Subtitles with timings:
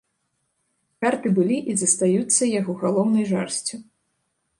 [1.03, 3.75] Карты былі і застаюцца яго галоўнай жарсцю.